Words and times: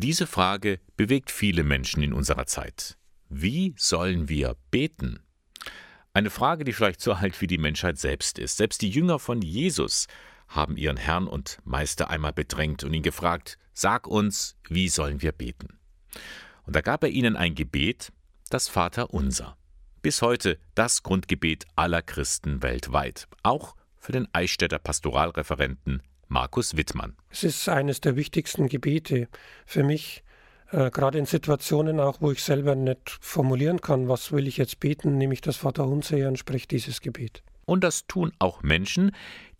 Diese 0.00 0.28
Frage 0.28 0.78
bewegt 0.96 1.28
viele 1.28 1.64
Menschen 1.64 2.04
in 2.04 2.12
unserer 2.12 2.46
Zeit. 2.46 2.96
Wie 3.28 3.74
sollen 3.76 4.28
wir 4.28 4.54
beten? 4.70 5.18
Eine 6.14 6.30
Frage, 6.30 6.62
die 6.62 6.72
vielleicht 6.72 7.00
so 7.00 7.14
alt 7.14 7.40
wie 7.40 7.48
die 7.48 7.58
Menschheit 7.58 7.98
selbst 7.98 8.38
ist. 8.38 8.58
Selbst 8.58 8.80
die 8.80 8.90
Jünger 8.90 9.18
von 9.18 9.42
Jesus 9.42 10.06
haben 10.46 10.76
ihren 10.76 10.98
Herrn 10.98 11.26
und 11.26 11.58
Meister 11.64 12.10
einmal 12.10 12.32
bedrängt 12.32 12.84
und 12.84 12.94
ihn 12.94 13.02
gefragt, 13.02 13.58
sag 13.72 14.06
uns, 14.06 14.56
wie 14.68 14.88
sollen 14.88 15.20
wir 15.20 15.32
beten? 15.32 15.80
Und 16.64 16.76
da 16.76 16.80
gab 16.80 17.02
er 17.02 17.10
ihnen 17.10 17.34
ein 17.34 17.56
Gebet, 17.56 18.12
das 18.50 18.68
Vater 18.68 19.12
unser. 19.12 19.56
Bis 20.00 20.22
heute 20.22 20.60
das 20.76 21.02
Grundgebet 21.02 21.66
aller 21.74 22.02
Christen 22.02 22.62
weltweit, 22.62 23.26
auch 23.42 23.74
für 23.96 24.12
den 24.12 24.28
Eichstätter 24.32 24.78
Pastoralreferenten 24.78 26.02
Markus 26.28 26.76
Wittmann. 26.76 27.16
Es 27.30 27.44
ist 27.44 27.68
eines 27.68 28.00
der 28.00 28.16
wichtigsten 28.16 28.68
Gebete 28.68 29.28
für 29.66 29.82
mich, 29.82 30.22
äh, 30.70 30.90
gerade 30.90 31.18
in 31.18 31.26
Situationen 31.26 32.00
auch, 32.00 32.20
wo 32.20 32.30
ich 32.30 32.42
selber 32.42 32.74
nicht 32.74 33.18
formulieren 33.20 33.80
kann, 33.80 34.08
was 34.08 34.32
will 34.32 34.46
ich 34.46 34.58
jetzt 34.58 34.80
beten, 34.80 35.18
nehme 35.18 35.34
ich 35.34 35.40
das 35.40 35.56
Vaterunser 35.56 36.16
her 36.16 36.28
und 36.28 36.38
spreche 36.38 36.68
dieses 36.68 37.00
Gebet. 37.00 37.42
Und 37.64 37.84
das 37.84 38.06
tun 38.06 38.32
auch 38.38 38.62
Menschen, 38.62 39.12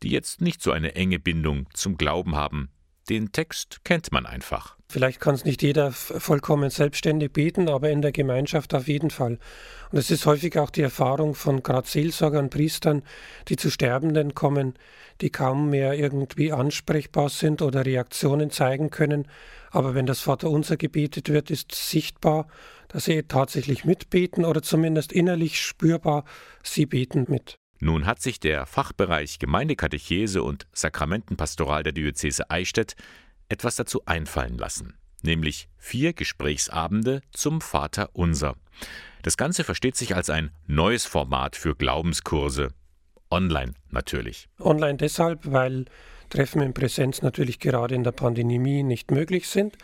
die 0.03 0.11
jetzt 0.11 0.41
nicht 0.41 0.63
so 0.63 0.73
eine 0.73 0.95
enge 0.95 1.19
Bindung 1.19 1.67
zum 1.75 1.99
Glauben 1.99 2.37
haben. 2.37 2.71
Den 3.09 3.33
Text 3.33 3.85
kennt 3.85 4.13
man 4.13 4.27
einfach. 4.27 4.77
Vielleicht 4.91 5.21
kann 5.21 5.35
es 5.35 5.45
nicht 5.45 5.63
jeder 5.63 5.93
vollkommen 5.93 6.71
selbstständig 6.71 7.33
beten, 7.33 7.69
aber 7.69 7.91
in 7.91 8.01
der 8.01 8.13
Gemeinschaft 8.13 8.75
auf 8.75 8.89
jeden 8.89 9.11
Fall. 9.11 9.39
Und 9.91 9.99
es 9.99 10.11
ist 10.11 10.25
häufig 10.25 10.59
auch 10.59 10.71
die 10.71 10.83
Erfahrung 10.83 11.35
von 11.35 11.63
gerade 11.63 11.87
Seelsorgern, 11.87 12.49
Priestern, 12.49 13.03
die 13.49 13.57
zu 13.57 13.71
Sterbenden 13.71 14.35
kommen, 14.35 14.75
die 15.21 15.31
kaum 15.31 15.69
mehr 15.69 15.95
irgendwie 15.95 16.53
ansprechbar 16.53 17.29
sind 17.29 17.61
oder 17.61 17.85
Reaktionen 17.85 18.51
zeigen 18.51 18.91
können. 18.91 19.29
Aber 19.71 19.95
wenn 19.95 20.07
das 20.07 20.21
Vaterunser 20.21 20.77
gebetet 20.79 21.29
wird, 21.29 21.51
ist 21.51 21.75
sichtbar, 21.75 22.47
dass 22.89 23.05
sie 23.05 23.23
tatsächlich 23.25 23.85
mitbeten 23.85 24.45
oder 24.47 24.63
zumindest 24.63 25.13
innerlich 25.13 25.61
spürbar, 25.61 26.25
sie 26.63 26.87
beten 26.87 27.27
mit. 27.29 27.59
Nun 27.81 28.07
hat 28.07 28.21
sich 28.21 28.41
der 28.41 28.67
Fachbereich 28.67 29.39
Gemeindekatechese 29.39 30.43
und 30.43 30.67
Sakramentenpastoral 30.73 31.83
der 31.83 31.93
Diözese 31.93 32.51
Eichstätt 32.51 32.97
etwas 33.49 33.77
dazu 33.77 34.03
einfallen 34.05 34.59
lassen, 34.59 34.95
nämlich 35.23 35.69
vier 35.77 36.13
Gesprächsabende 36.13 37.21
zum 37.33 37.61
Vater 37.61 38.11
Unser. 38.13 38.57
Das 39.23 39.37
Ganze 39.37 39.65
versteht 39.65 39.97
sich 39.97 40.15
als 40.15 40.31
ein 40.31 40.51
neues 40.67 41.05
Format 41.05 41.57
für 41.57 41.75
Glaubenskurse. 41.75 42.71
Online 43.31 43.75
natürlich. 43.91 44.49
Online 44.59 44.97
deshalb, 44.97 45.41
weil 45.45 45.85
Treffen 46.31 46.61
in 46.63 46.75
Präsenz 46.75 47.23
natürlich 47.23 47.59
gerade 47.59 47.95
in 47.95 48.05
der 48.05 48.13
Pandemie 48.13 48.83
nicht 48.83 49.11
möglich 49.11 49.49
sind, 49.49 49.77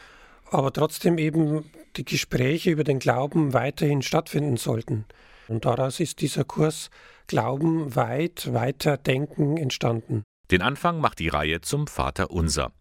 aber 0.51 0.73
trotzdem 0.73 1.19
eben 1.19 1.71
die 1.97 2.05
Gespräche 2.05 2.71
über 2.71 2.85
den 2.85 2.99
Glauben 2.99 3.53
weiterhin 3.53 4.03
stattfinden 4.03 4.57
sollten. 4.57 5.05
Und 5.49 5.65
daraus 5.65 6.01
ist 6.01 6.21
dieser 6.21 6.45
Kurs 6.45 6.91
Glauben 7.27 7.95
weit, 7.97 8.53
weiter 8.53 8.97
denken 8.97 9.57
entstanden. 9.57 10.23
Den 10.51 10.63
Anfang 10.63 11.01
macht 11.01 11.19
die 11.19 11.29
Reihe 11.29 11.61
zum 11.61 11.87
Vater 11.87 12.31
Unser. 12.31 12.73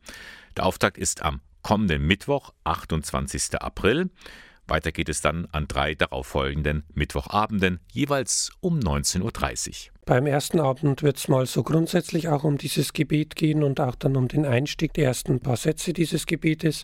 Der 0.58 0.66
Auftakt 0.66 0.98
ist 0.98 1.22
am 1.24 1.42
kommenden 1.62 2.06
Mittwoch, 2.06 2.54
28. 2.66 3.62
April. 3.62 4.10
Weiter 4.68 4.92
geht 4.92 5.10
es 5.10 5.22
dann 5.22 5.48
an 5.52 5.68
drei 5.68 5.94
darauffolgenden 5.94 6.84
Mittwochabenden, 6.94 7.80
jeweils 7.92 8.52
um 8.62 8.80
19.30 8.80 9.88
Uhr. 9.88 9.94
Beim 10.06 10.26
ersten 10.26 10.60
Abend 10.60 11.04
wird 11.04 11.18
es 11.18 11.28
mal 11.28 11.46
so 11.46 11.64
grundsätzlich 11.64 12.28
auch 12.28 12.44
um 12.44 12.58
dieses 12.58 12.94
Gebet 12.94 13.36
gehen 13.36 13.64
und 13.64 13.80
auch 13.80 13.96
dann 13.96 14.16
um 14.16 14.28
den 14.28 14.46
Einstieg 14.46 14.94
der 14.94 15.06
ersten 15.06 15.40
paar 15.40 15.58
Sätze 15.58 15.94
dieses 15.94 16.26
Gebetes. 16.26 16.84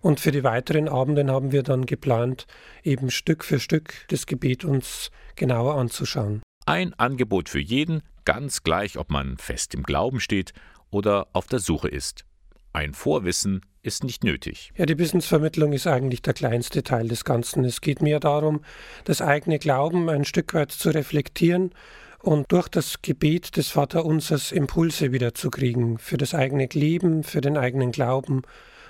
Und 0.00 0.20
für 0.20 0.30
die 0.30 0.44
weiteren 0.44 0.88
Abenden 0.88 1.30
haben 1.30 1.50
wir 1.50 1.62
dann 1.62 1.86
geplant, 1.86 2.46
eben 2.82 3.10
Stück 3.10 3.44
für 3.44 3.58
Stück 3.58 3.94
das 4.08 4.26
Gebet 4.26 4.64
uns 4.64 5.10
genauer 5.34 5.74
anzuschauen. 5.76 6.42
Ein 6.68 6.92
Angebot 6.98 7.48
für 7.48 7.60
jeden, 7.60 8.02
ganz 8.26 8.62
gleich, 8.62 8.98
ob 8.98 9.10
man 9.10 9.38
fest 9.38 9.74
im 9.74 9.84
Glauben 9.84 10.20
steht 10.20 10.52
oder 10.90 11.28
auf 11.32 11.46
der 11.46 11.60
Suche 11.60 11.88
ist. 11.88 12.26
Ein 12.74 12.92
Vorwissen 12.92 13.62
ist 13.82 14.04
nicht 14.04 14.22
nötig. 14.22 14.70
Ja, 14.76 14.84
die 14.84 14.98
Wissensvermittlung 14.98 15.72
ist 15.72 15.86
eigentlich 15.86 16.20
der 16.20 16.34
kleinste 16.34 16.82
Teil 16.82 17.08
des 17.08 17.24
Ganzen. 17.24 17.64
Es 17.64 17.80
geht 17.80 18.02
mir 18.02 18.20
darum, 18.20 18.60
das 19.04 19.22
eigene 19.22 19.58
Glauben 19.58 20.10
ein 20.10 20.26
Stück 20.26 20.52
weit 20.52 20.70
zu 20.70 20.90
reflektieren 20.90 21.70
und 22.18 22.52
durch 22.52 22.68
das 22.68 23.00
Gebet 23.00 23.56
des 23.56 23.68
Vaterunsers 23.70 24.52
Impulse 24.52 25.10
wiederzukriegen 25.10 25.96
für 25.96 26.18
das 26.18 26.34
eigene 26.34 26.68
Leben, 26.70 27.22
für 27.22 27.40
den 27.40 27.56
eigenen 27.56 27.92
Glauben. 27.92 28.42